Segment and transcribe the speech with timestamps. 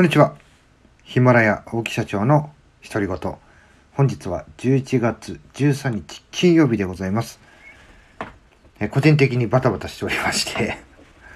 [0.00, 0.34] こんにちは。
[1.04, 3.36] ヒマラヤ大木社長の独り言。
[3.92, 7.38] 本日は11月13日金曜日でございます。
[8.78, 10.78] え個人的にバタバタしておりまして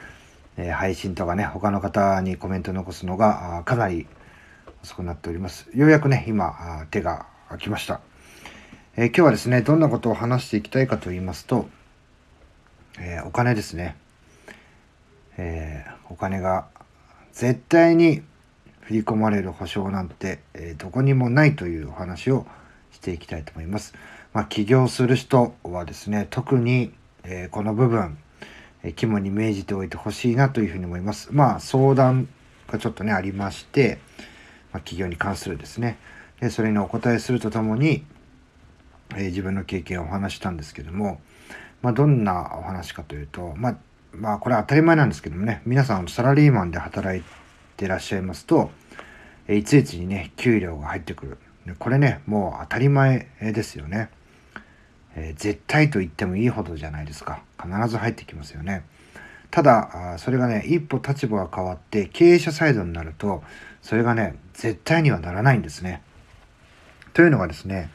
[0.57, 4.07] え配信とかね、他の方にコメント残すのがかなり
[4.83, 5.69] 遅くなっております。
[5.75, 8.01] ようやくね、今、手が空きました。
[8.97, 11.69] え今日はですね、どんなことを話していきたいかと言いますと、
[12.99, 13.95] えお金ですね。
[15.37, 16.65] えー、お金が
[17.35, 18.23] 絶対に
[18.85, 22.47] 振り込まれる保証なんて、えー、どこにもないというお話を
[22.93, 23.95] していきたいと思います。
[24.33, 26.93] まあ、起業する人はですね、特に、
[27.25, 28.19] えー、この部分、
[28.83, 31.29] え肝に銘じておいてほしいなというふうに思います。
[31.33, 32.29] まあ、相談
[32.69, 33.99] がちょっとね、ありまして、
[34.73, 35.99] まあ、企業に関するですね。
[36.41, 38.05] でそれにお答えするとともに、
[39.15, 41.21] えー、自分の経験をお話したんですけども、
[41.81, 43.77] まあ、どんなお話かというと、まあ、
[44.13, 47.23] まあこれは当たり前なんですけどもね皆さんサラリーマンで働い
[47.77, 48.71] てらっしゃいますと
[49.49, 51.39] いついつにね給料が入ってくる。
[51.79, 54.11] これねもう当たり前ですよね、
[55.17, 57.43] えー、絶対と言ってもいいほどじゃないですか。
[57.59, 58.85] 必ず入ってきますよね。
[59.51, 63.45] ただそれがね一歩立場が変わって経営者サイドになると
[63.83, 66.03] それがね絶対にはならないんですね。
[67.13, 67.91] というのがですね、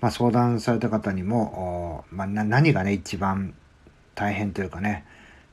[0.00, 3.54] まあ、相談された方にも、まあ、何がね一番
[4.16, 5.04] 大変というかね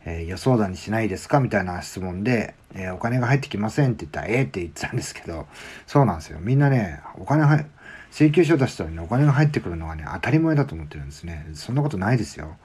[0.05, 5.47] えー、予想だにしないですかみたいな質問で、えー、お金が入ってきませんって言ったら、ええー、って言ってたんですけど、
[5.87, 6.39] そうなんですよ。
[6.41, 7.63] みんなね、お金は、
[8.11, 11.47] 請求書出したのにお金が入ってくるのがね、当たり前だと思ってるんですね。
[11.53, 12.57] そんなことないですよ。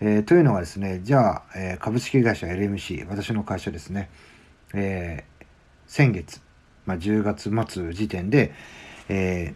[0.00, 4.08] えー、というのはですね、じゃあ、えー、株式会社 LMC、私の会社ですね、
[4.74, 5.44] えー、
[5.86, 6.40] 先月、
[6.86, 8.54] まあ、10月末時点で、
[9.08, 9.54] え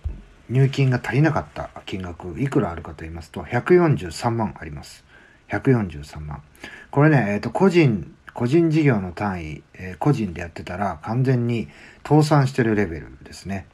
[0.51, 5.05] ー、入金が足りなかった金額、いくらあるかと言いますと、143万あります。
[5.51, 6.43] 143万。
[6.91, 11.69] これね、えっ、ー、と、個人、個人事業の単位、えー、個人でやってたら完全に
[12.07, 13.67] 倒産してるレベルですね。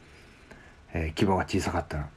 [0.92, 2.08] えー、規模が小さかったら。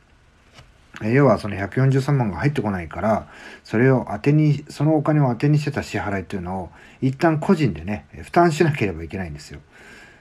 [1.01, 3.27] え要はその143万が入ってこないから、
[3.63, 6.69] それを当てに、そのお金を当てにしてた支払いというのを、
[7.01, 9.61] 一旦個人でね、負担しなければいけないんですよ。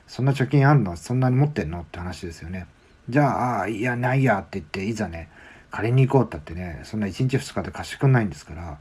[0.07, 0.97] そんな貯金あるの？
[0.97, 1.81] そんなに持ってんの？
[1.81, 2.67] って話ですよね。
[3.09, 5.31] じゃあ、ああ、いや、ないやって言って、いざね、
[5.71, 8.79] 借りに行こうったってね、そんな1日2日で貸してくんないんですから、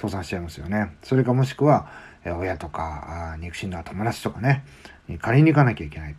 [0.00, 0.96] 倒産しちゃいますよね。
[1.02, 1.88] それかもしくは、
[2.24, 4.64] え親とか、肉親の友達とかね、
[5.20, 6.16] 借りに行かなきゃいけない。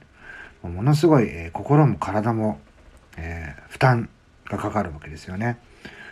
[0.62, 2.60] ものすごい、え、心も体も、
[3.18, 4.10] えー、負担
[4.50, 5.58] がかかるわけですよね。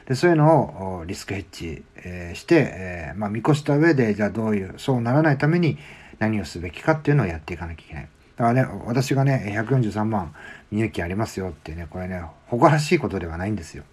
[0.07, 5.77] でそういうのをリスクヘッジ、えー、して、えまあ、見越した上でじゃあどういうそうならないために
[6.17, 8.09] 何をすべきかっていうのをやっていかなきゃいけない。
[8.35, 10.33] だからね私がね143万
[10.71, 13.83] 身行きありますよってねこれね誇らしいことではないんですよ。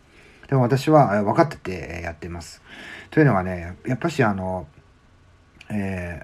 [0.49, 2.63] でも私は分かっててやってます。
[3.11, 4.67] というのはね、やっぱしあの、
[5.71, 6.23] え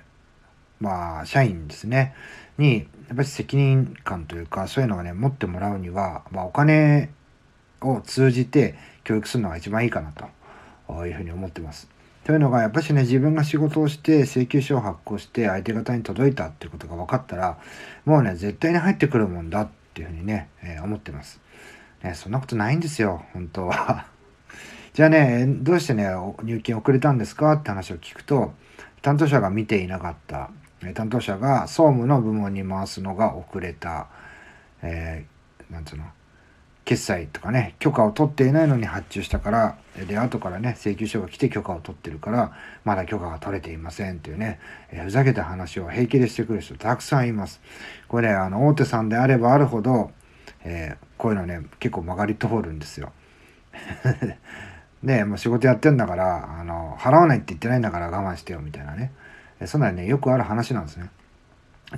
[0.81, 2.15] ー、まあ、社員ですね、
[2.59, 7.11] に、やっぱり責任感というか、そういうのがね、持ってもらうには、まあ、お金
[7.81, 11.89] を通じて教育するのが一番いいかなというふうに思ってます。
[12.25, 17.59] というのが、やっぱしね、自分が仕事をして請求書を発行して相手方に届いたっていうことが分かったら、
[18.05, 21.41] もうね、絶対に入ってくるもんだっていうふうにね、えー、思ってます。
[22.03, 24.12] ね、そんなことないんですよ、本当は。
[24.95, 26.07] じゃあね、どうしてね、
[26.43, 27.53] 入金遅れたんですか？
[27.53, 28.53] って話を聞くと、
[29.01, 30.51] 担当者が見ていなかった。
[30.95, 34.09] 担当者が総務の部門に回すのが遅れた。
[34.83, 36.05] えー、なんつうの？
[36.85, 42.53] 決済とかね、許可を取っていないのに発注したから、で、後からね、請求書が来て許可を取ってるから、
[42.85, 44.59] まだ許可が取れていませんっていうね、
[44.91, 47.61] えー、ふざけた話を平気でしてくる人たくさんいます。
[48.09, 50.11] これね、あの、大手さんであればあるほど、
[50.65, 53.13] えー、こういうのね、結構曲がり通るんですよ。
[55.03, 59.13] で、もう仕事やってんだから、あの、払わないって言ってないんだから我慢してよみたいなね。
[59.67, 61.11] そんなね、よくある話なんですね。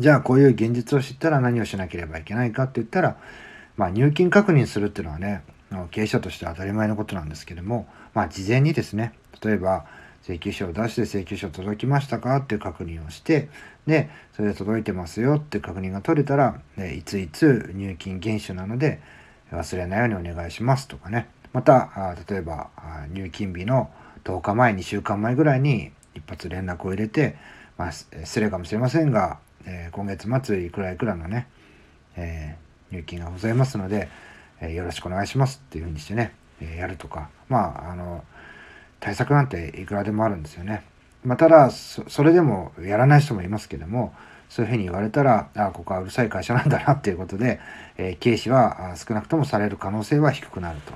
[0.01, 3.17] じゃあこういう現実を知ったら何をしなければいけないかって言ったら、
[3.77, 5.43] まあ入金確認するっていうのはね、
[5.91, 9.87] 経営者として当たり前のことなんですけども、まあ事前にですね、例えば
[10.27, 13.49] 請求書を出して請求書届きましたかっていう確認をして、
[13.87, 19.01] で、それで届いてますよって確認が取れたら、いついつ入金厳守なので
[19.53, 22.69] 忘れないようにお願いしますとかね、また例えば
[23.13, 23.91] 入金日の
[24.25, 27.37] 10日前2週間前ぐらいに一発連絡を入れて、
[27.79, 31.49] まあ、失礼かもしれませんが、えー、今月末いくらいくらのね、
[32.17, 34.09] えー、入金がございますので、
[34.61, 38.25] えー、よろしくお願いしますっていうふうにしてね、えやるとかまああの
[38.99, 40.83] 対策なんていくらでもあるんですよね。
[41.25, 44.13] まあ、ただそれでもやらない人もいますけども
[44.51, 47.61] そういうふうに言われたらああここはうるさい会社なんだなっていうことで、
[47.97, 50.93] えー、経費は少なくともされる可能性は低くなると。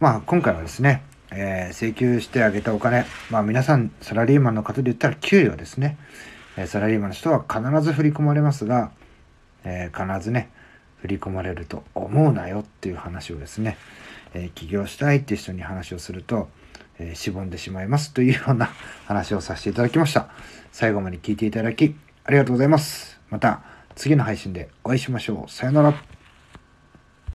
[0.00, 5.96] まあ、今回はですね、えー、請求してあげたお金、まあ、皆さんサラリーマンの方で言ったら給与ですね、
[6.56, 8.90] えー、サラリーマンの人は必ず振り込まれますが、
[9.64, 10.50] えー、必ずね、
[11.02, 13.76] 振り込まれると思うなよっていう話をですね、
[14.34, 16.48] えー、起業したいって人に話をすると、
[16.98, 18.70] えー、しぼんでしまいますというような
[19.06, 20.28] 話をさせていただきました。
[20.70, 23.20] 最後まで聞いていただきありがとうございます。
[23.30, 23.62] また
[23.94, 25.50] 次の配信でお会いしましょう。
[25.50, 26.11] さよなら。